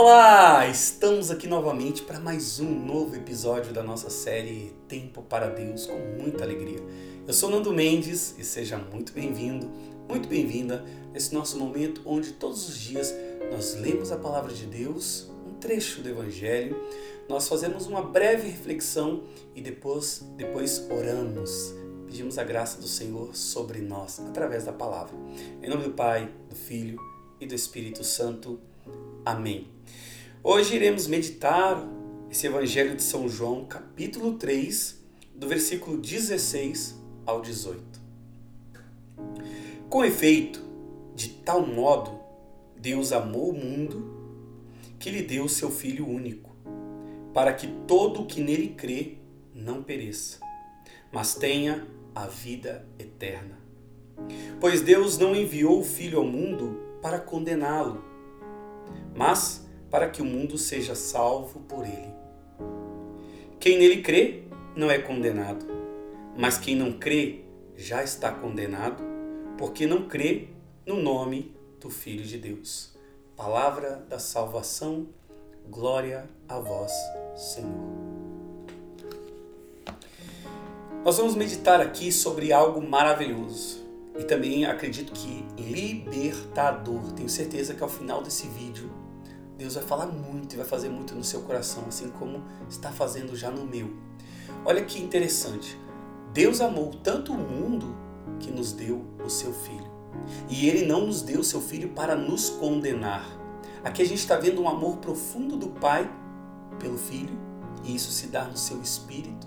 [0.00, 5.86] Olá, estamos aqui novamente para mais um novo episódio da nossa série Tempo para Deus
[5.86, 6.78] com muita alegria.
[7.26, 9.68] Eu sou Nando Mendes e seja muito bem-vindo,
[10.08, 13.12] muito bem-vinda nesse nosso momento onde todos os dias
[13.50, 16.80] nós lemos a palavra de Deus, um trecho do Evangelho,
[17.28, 21.74] nós fazemos uma breve reflexão e depois, depois oramos.
[22.06, 25.16] Pedimos a graça do Senhor sobre nós através da palavra.
[25.60, 27.00] Em nome do Pai, do Filho
[27.40, 28.60] e do Espírito Santo.
[29.24, 29.68] Amém.
[30.42, 31.86] Hoje iremos meditar
[32.30, 35.02] esse Evangelho de São João, capítulo 3,
[35.34, 37.82] do versículo 16 ao 18.
[39.88, 40.62] Com efeito,
[41.14, 42.18] de tal modo
[42.76, 44.18] Deus amou o mundo
[44.98, 46.50] que lhe deu o seu Filho único,
[47.32, 49.18] para que todo o que nele crê
[49.54, 50.38] não pereça,
[51.12, 53.58] mas tenha a vida eterna.
[54.60, 58.02] Pois Deus não enviou o Filho ao mundo para condená-lo,
[59.14, 62.14] mas para que o mundo seja salvo por ele.
[63.58, 64.44] Quem nele crê
[64.76, 65.66] não é condenado,
[66.36, 67.44] mas quem não crê
[67.76, 69.02] já está condenado,
[69.56, 70.48] porque não crê
[70.86, 72.96] no nome do Filho de Deus.
[73.36, 75.08] Palavra da salvação,
[75.68, 76.92] glória a vós,
[77.36, 78.08] Senhor.
[81.04, 83.87] Nós vamos meditar aqui sobre algo maravilhoso
[84.18, 87.12] e também acredito que libertador.
[87.12, 88.90] Tenho certeza que ao final desse vídeo
[89.56, 93.36] Deus vai falar muito e vai fazer muito no seu coração, assim como está fazendo
[93.36, 93.90] já no meu.
[94.64, 95.78] Olha que interessante.
[96.32, 97.96] Deus amou tanto o mundo
[98.40, 99.90] que nos deu o seu filho.
[100.48, 103.24] E ele não nos deu o seu filho para nos condenar.
[103.84, 106.10] Aqui a gente está vendo um amor profundo do Pai
[106.78, 107.36] pelo filho,
[107.84, 109.46] e isso se dá no seu espírito.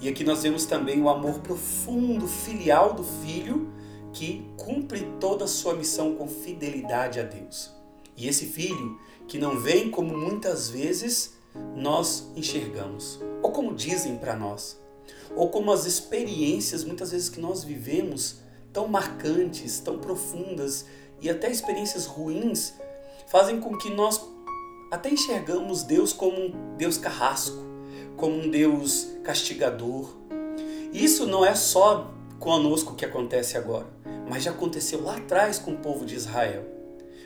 [0.00, 3.72] E aqui nós vemos também o amor profundo, filial do filho,
[4.14, 7.70] que cumpre toda a sua missão com fidelidade a Deus.
[8.16, 11.34] E esse filho que não vem como muitas vezes
[11.76, 14.80] nós enxergamos, ou como dizem para nós,
[15.36, 18.36] ou como as experiências muitas vezes que nós vivemos
[18.72, 20.86] tão marcantes, tão profundas
[21.20, 22.74] e até experiências ruins
[23.26, 24.20] fazem com que nós
[24.90, 27.58] até enxergamos Deus como um Deus carrasco,
[28.16, 30.08] como um Deus castigador.
[30.92, 33.86] Isso não é só conosco que acontece agora,
[34.28, 36.62] mas já aconteceu lá atrás com o povo de Israel.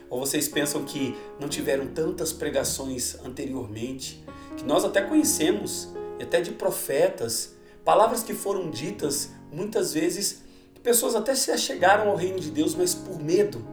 [0.08, 4.24] Ou vocês pensam que não tiveram tantas pregações anteriormente,
[4.56, 5.88] que nós até conhecemos,
[6.20, 12.08] e até de profetas, palavras que foram ditas muitas vezes, que pessoas até se achegaram
[12.08, 13.66] ao reino de Deus, mas por medo.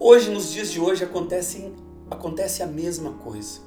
[0.00, 1.70] Hoje, nos dias de hoje, acontece,
[2.10, 3.60] acontece a mesma coisa.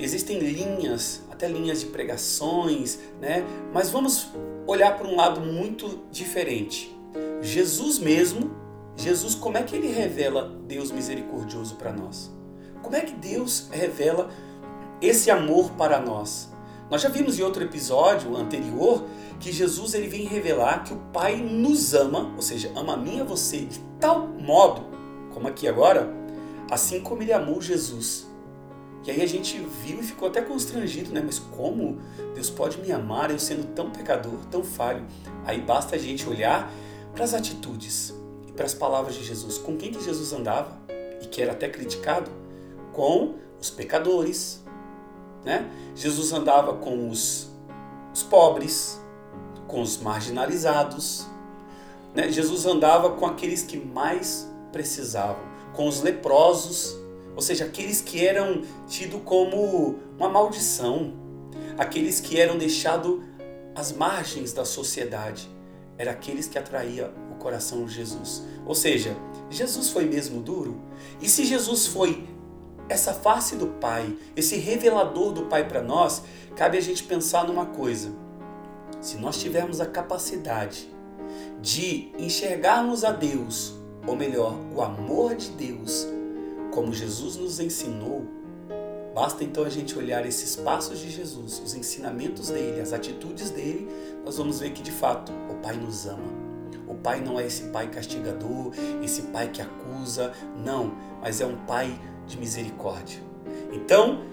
[0.00, 3.44] Existem linhas, até linhas de pregações, né?
[3.72, 4.30] Mas vamos
[4.66, 6.94] olhar para um lado muito diferente.
[7.40, 8.64] Jesus mesmo
[8.96, 12.32] Jesus, como é que ele revela Deus misericordioso para nós?
[12.82, 14.30] Como é que Deus revela
[15.00, 16.52] esse amor para nós?
[16.90, 19.04] Nós já vimos em outro episódio anterior
[19.40, 23.16] que Jesus ele vem revelar que o Pai nos ama, ou seja, ama a mim
[23.16, 24.84] e a você de tal modo,
[25.32, 26.08] como aqui agora,
[26.70, 28.26] assim como ele amou Jesus.
[29.04, 31.22] E aí a gente viu e ficou até constrangido, né?
[31.24, 31.98] Mas como
[32.34, 35.04] Deus pode me amar eu sendo tão pecador, tão falho?
[35.44, 36.72] Aí basta a gente olhar
[37.12, 38.14] para as atitudes
[38.54, 39.58] para as palavras de Jesus.
[39.58, 40.76] Com quem que Jesus andava
[41.20, 42.30] e que era até criticado?
[42.92, 44.62] Com os pecadores,
[45.44, 45.68] né?
[45.94, 47.50] Jesus andava com os,
[48.12, 49.00] os pobres,
[49.66, 51.26] com os marginalizados,
[52.14, 52.30] né?
[52.30, 56.96] Jesus andava com aqueles que mais precisavam, com os leprosos,
[57.34, 61.14] ou seja, aqueles que eram tidos como uma maldição,
[61.76, 63.20] aqueles que eram deixados
[63.74, 65.48] às margens da sociedade,
[65.98, 68.44] era aqueles que atraía o coração de Jesus.
[68.66, 69.16] Ou seja,
[69.50, 70.80] Jesus foi mesmo duro?
[71.20, 72.26] E se Jesus foi
[72.88, 76.22] essa face do Pai, esse revelador do Pai para nós,
[76.56, 78.12] cabe a gente pensar numa coisa.
[79.00, 80.88] Se nós tivermos a capacidade
[81.60, 83.74] de enxergarmos a Deus,
[84.06, 86.06] ou melhor, o amor de Deus,
[86.74, 88.26] como Jesus nos ensinou,
[89.14, 93.88] Basta então a gente olhar esses passos de Jesus, os ensinamentos dele, as atitudes dele,
[94.24, 96.32] nós vamos ver que de fato o Pai nos ama.
[96.88, 98.72] O Pai não é esse Pai castigador,
[99.04, 100.32] esse Pai que acusa,
[100.64, 103.22] não, mas é um Pai de misericórdia.
[103.72, 104.24] Então,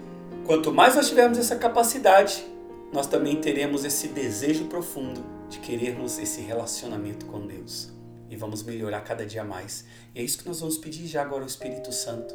[0.44, 2.44] quanto mais nós tivermos essa capacidade,
[2.92, 7.91] nós também teremos esse desejo profundo de querermos esse relacionamento com Deus
[8.32, 9.84] e vamos melhorar cada dia mais.
[10.14, 12.34] E é isso que nós vamos pedir já agora ao Espírito Santo.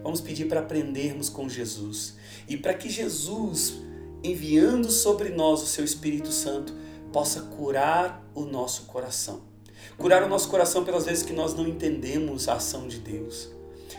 [0.00, 2.14] Vamos pedir para aprendermos com Jesus
[2.48, 3.74] e para que Jesus,
[4.22, 6.72] enviando sobre nós o seu Espírito Santo,
[7.12, 9.42] possa curar o nosso coração.
[9.98, 13.50] Curar o nosso coração pelas vezes que nós não entendemos a ação de Deus.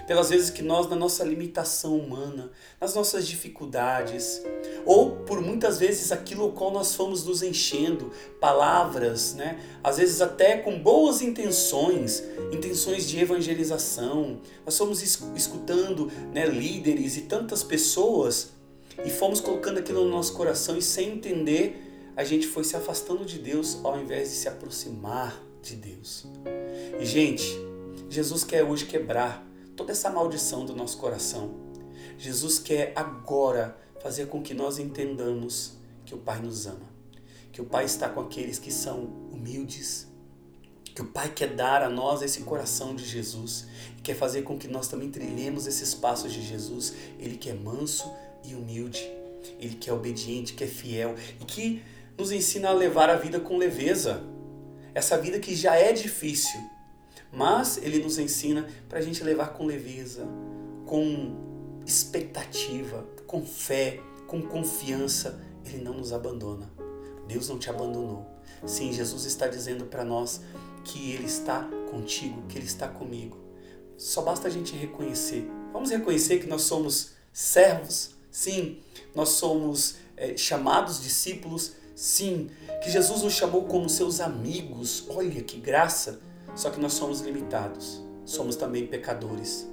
[0.07, 4.41] Pelas vezes que nós, na nossa limitação humana, nas nossas dificuldades,
[4.85, 9.59] ou por muitas vezes aquilo com qual nós fomos nos enchendo, palavras, né?
[9.83, 15.01] às vezes até com boas intenções, intenções de evangelização, nós fomos
[15.35, 18.51] escutando né, líderes e tantas pessoas
[19.03, 23.25] e fomos colocando aquilo no nosso coração e sem entender, a gente foi se afastando
[23.25, 26.25] de Deus ao invés de se aproximar de Deus.
[26.99, 27.57] E gente,
[28.09, 29.45] Jesus quer hoje quebrar
[29.75, 31.51] toda essa maldição do nosso coração.
[32.17, 36.89] Jesus quer agora fazer com que nós entendamos que o Pai nos ama,
[37.51, 40.07] que o Pai está com aqueles que são humildes,
[40.93, 43.67] que o Pai quer dar a nós esse coração de Jesus
[43.97, 46.93] e quer fazer com que nós também trilhemos esses passos de Jesus.
[47.19, 48.11] Ele que é manso
[48.43, 49.01] e humilde,
[49.59, 51.81] ele que é obediente, que é fiel e que
[52.17, 54.23] nos ensina a levar a vida com leveza.
[54.93, 56.59] Essa vida que já é difícil,
[57.33, 60.27] mas ele nos ensina para a gente levar com leveza,
[60.85, 65.41] com expectativa, com fé, com confiança.
[65.65, 66.71] Ele não nos abandona.
[67.27, 68.25] Deus não te abandonou.
[68.65, 70.41] Sim, Jesus está dizendo para nós
[70.83, 73.37] que Ele está contigo, que Ele está comigo.
[73.97, 75.49] Só basta a gente reconhecer.
[75.71, 78.11] Vamos reconhecer que nós somos servos?
[78.29, 78.79] Sim.
[79.15, 81.73] Nós somos é, chamados discípulos?
[81.95, 82.49] Sim.
[82.83, 85.05] Que Jesus nos chamou como seus amigos.
[85.09, 86.19] Olha que graça!
[86.55, 89.67] Só que nós somos limitados, somos também pecadores,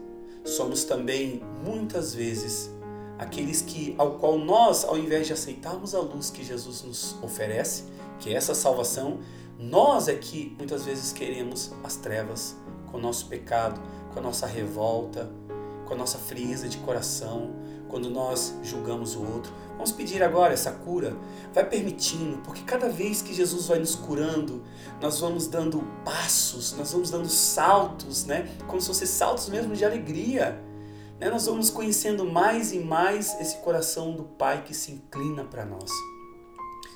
[0.45, 2.71] somos também muitas vezes
[3.19, 7.85] aqueles que ao qual nós, ao invés de aceitarmos a luz que Jesus nos oferece,
[8.19, 9.19] que é essa salvação,
[9.59, 12.57] nós é que muitas vezes queremos as trevas
[12.91, 13.79] com o nosso pecado,
[14.13, 15.31] com a nossa revolta,
[15.85, 17.51] com a nossa frieza de coração,
[17.91, 19.53] quando nós julgamos o outro.
[19.73, 21.17] Vamos pedir agora essa cura.
[21.53, 24.63] Vai permitindo, porque cada vez que Jesus vai nos curando,
[25.01, 28.49] nós vamos dando passos, nós vamos dando saltos, né?
[28.67, 30.63] Como se fossem saltos mesmo de alegria.
[31.19, 31.29] Né?
[31.29, 35.91] Nós vamos conhecendo mais e mais esse coração do Pai que se inclina para nós.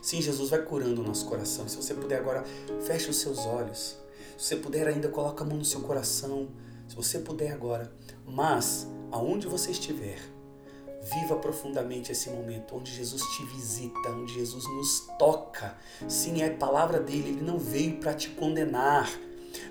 [0.01, 1.67] Sim, Jesus vai curando o nosso coração.
[1.67, 2.45] Se você puder agora,
[2.83, 3.97] feche os seus olhos.
[4.37, 6.49] Se você puder ainda, coloca a mão no seu coração.
[6.87, 7.91] Se você puder agora.
[8.27, 10.19] Mas, aonde você estiver,
[11.13, 15.77] Viva profundamente esse momento onde Jesus te visita, onde Jesus nos toca.
[16.09, 19.11] Sim, é a palavra dele, ele não veio para te condenar.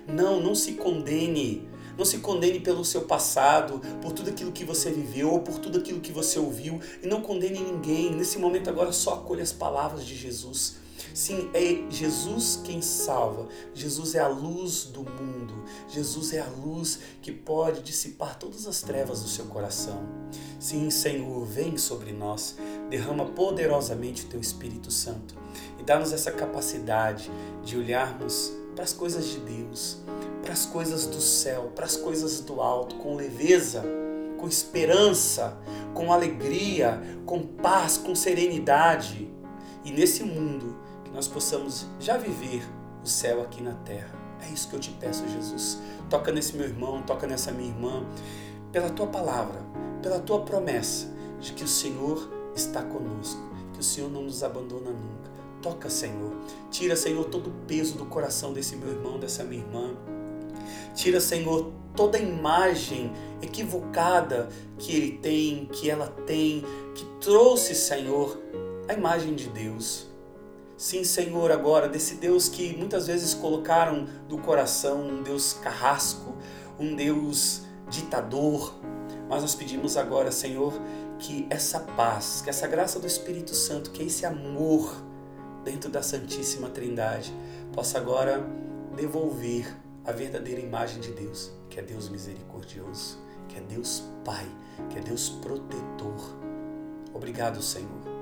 [0.06, 1.68] Não, não se condene.
[1.98, 5.78] Não se condene pelo seu passado, por tudo aquilo que você viveu, ou por tudo
[5.78, 8.14] aquilo que você ouviu, e não condene ninguém.
[8.14, 10.83] Nesse momento agora só acolha as palavras de Jesus.
[11.14, 13.46] Sim, é Jesus quem salva.
[13.72, 15.64] Jesus é a luz do mundo.
[15.88, 20.02] Jesus é a luz que pode dissipar todas as trevas do seu coração.
[20.58, 22.56] Sim, Senhor, vem sobre nós.
[22.90, 25.36] Derrama poderosamente o teu Espírito Santo
[25.78, 27.30] e dá-nos essa capacidade
[27.62, 29.98] de olharmos para as coisas de Deus,
[30.42, 33.84] para as coisas do céu, para as coisas do alto, com leveza,
[34.36, 35.56] com esperança,
[35.94, 39.32] com alegria, com paz, com serenidade.
[39.84, 40.82] E nesse mundo
[41.14, 42.68] nós possamos já viver
[43.02, 44.10] o céu aqui na terra.
[44.42, 45.80] É isso que eu te peço, Jesus.
[46.10, 48.04] Toca nesse meu irmão, toca nessa minha irmã,
[48.72, 49.60] pela tua palavra,
[50.02, 51.08] pela tua promessa
[51.40, 53.40] de que o Senhor está conosco,
[53.72, 55.30] que o Senhor não nos abandona nunca.
[55.62, 56.32] Toca, Senhor.
[56.70, 59.94] Tira, Senhor, todo o peso do coração desse meu irmão, dessa minha irmã.
[60.94, 68.38] Tira, Senhor, toda a imagem equivocada que ele tem, que ela tem, que trouxe, Senhor,
[68.88, 70.13] a imagem de Deus.
[70.76, 76.36] Sim, Senhor, agora, desse Deus que muitas vezes colocaram do coração um Deus carrasco,
[76.78, 78.74] um Deus ditador.
[79.28, 80.72] Mas nós pedimos agora, Senhor,
[81.18, 85.00] que essa paz, que essa graça do Espírito Santo, que esse amor
[85.64, 87.32] dentro da Santíssima Trindade
[87.72, 88.44] possa agora
[88.96, 94.46] devolver a verdadeira imagem de Deus, que é Deus misericordioso, que é Deus Pai,
[94.90, 96.36] que é Deus protetor.
[97.14, 98.13] Obrigado, Senhor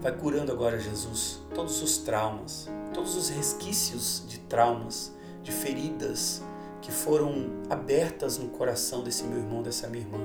[0.00, 5.12] Vai curando agora, Jesus, todos os traumas, todos os resquícios de traumas,
[5.42, 6.42] de feridas
[6.80, 10.20] que foram abertas no coração desse meu irmão, dessa minha irmã,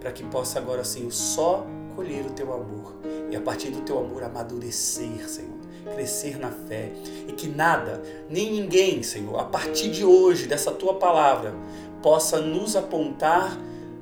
[0.00, 2.96] para que possa agora, Senhor, só colher o teu amor
[3.30, 5.58] e a partir do teu amor amadurecer, Senhor,
[5.94, 6.92] crescer na fé.
[7.28, 11.54] E que nada, nem ninguém, Senhor, a partir de hoje, dessa tua palavra,
[12.02, 13.56] possa nos apontar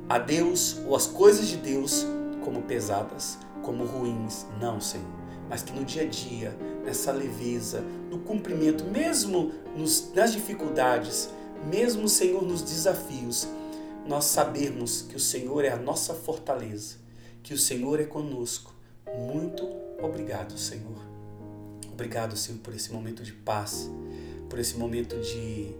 [0.08, 2.06] a Deus ou as coisas de Deus
[2.42, 4.46] como pesadas, como ruins.
[4.60, 5.06] Não, Senhor.
[5.48, 11.28] Mas que no dia a dia, nessa leveza, no cumprimento, mesmo nos, nas dificuldades,
[11.68, 13.48] mesmo, Senhor, nos desafios,
[14.06, 16.96] nós sabermos que o Senhor é a nossa fortaleza,
[17.42, 18.74] que o Senhor é conosco.
[19.18, 19.68] Muito
[20.02, 20.98] obrigado, Senhor.
[21.92, 23.90] Obrigado, Senhor, por esse momento de paz,
[24.48, 25.74] por esse momento de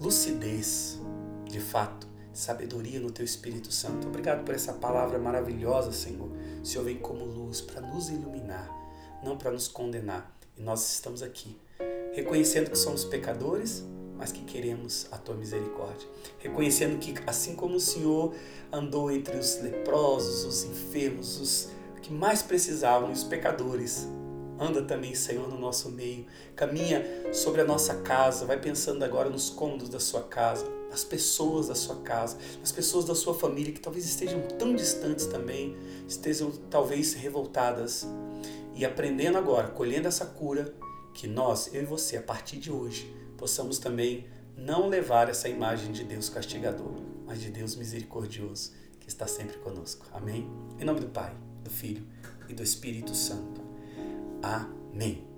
[0.00, 0.98] lucidez,
[1.44, 4.08] de fato, sabedoria no teu Espírito Santo.
[4.08, 6.30] Obrigado por essa palavra maravilhosa, Senhor.
[6.62, 8.68] O Senhor vem como luz para nos iluminar,
[9.22, 10.36] não para nos condenar.
[10.56, 11.56] E nós estamos aqui,
[12.12, 13.84] reconhecendo que somos pecadores,
[14.16, 16.06] mas que queremos a tua misericórdia.
[16.38, 18.34] Reconhecendo que, assim como o Senhor
[18.70, 21.68] andou entre os leprosos, os enfermos, os
[22.02, 24.08] que mais precisavam, os pecadores,
[24.58, 26.26] anda também, Senhor, no nosso meio.
[26.54, 31.68] Caminha sobre a nossa casa, vai pensando agora nos cômodos da sua casa, nas pessoas
[31.68, 35.74] da sua casa, nas pessoas da sua família que talvez estejam tão distantes também,
[36.06, 38.06] estejam talvez revoltadas.
[38.74, 40.72] E aprendendo agora, colhendo essa cura,
[41.14, 45.92] que nós, eu e você, a partir de hoje, possamos também não levar essa imagem
[45.92, 46.94] de Deus castigador,
[47.26, 50.06] mas de Deus misericordioso, que está sempre conosco.
[50.12, 50.48] Amém?
[50.78, 51.34] Em nome do Pai,
[51.64, 52.06] do Filho
[52.48, 53.62] e do Espírito Santo.
[54.42, 55.31] Amém.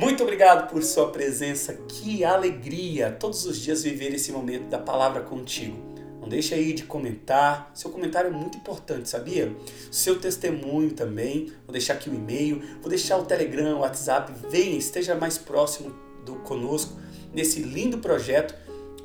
[0.00, 1.74] Muito obrigado por sua presença.
[1.74, 5.76] Que alegria todos os dias viver esse momento da palavra contigo.
[6.18, 7.70] Não deixe aí de comentar.
[7.74, 9.54] Seu comentário é muito importante, sabia?
[9.90, 11.52] Seu testemunho também.
[11.66, 14.32] Vou deixar aqui o e-mail, vou deixar o Telegram, o WhatsApp.
[14.48, 16.98] Venha, esteja mais próximo do conosco
[17.30, 18.54] nesse lindo projeto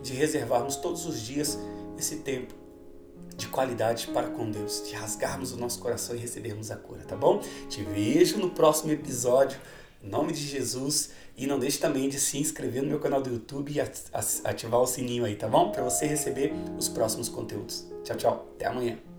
[0.02, 1.60] de reservarmos todos os dias
[2.00, 2.54] esse tempo
[3.36, 7.18] de qualidade para com Deus, de rasgarmos o nosso coração e recebermos a cura, tá
[7.18, 7.42] bom?
[7.68, 9.60] Te vejo no próximo episódio.
[10.06, 11.10] Em nome de Jesus.
[11.36, 14.88] E não deixe também de se inscrever no meu canal do YouTube e ativar o
[14.88, 15.72] sininho aí, tá bom?
[15.72, 17.86] Para você receber os próximos conteúdos.
[18.04, 18.48] Tchau, tchau.
[18.56, 19.15] Até amanhã.